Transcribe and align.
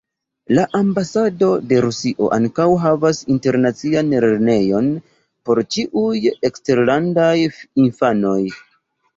La 0.59 0.61
ambasado 0.77 1.49
de 1.73 1.77
Rusio 1.85 2.29
ankaŭ 2.37 2.65
havas 2.87 3.19
internacian 3.35 4.09
lernejon 4.23 4.89
por 5.51 5.63
ĉiuj 5.77 6.17
eksterlandaj 6.51 7.37
infanoj. 7.87 8.41